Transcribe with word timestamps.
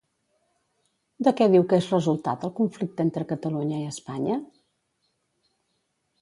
De 1.27 1.33
què 1.41 1.47
diu 1.55 1.65
que 1.73 1.77
és 1.83 1.89
resultat 1.93 2.47
el 2.49 2.53
conflicte 2.61 3.05
entre 3.09 3.27
Catalunya 3.33 3.83
i 3.83 3.87
Espanya? 3.93 4.39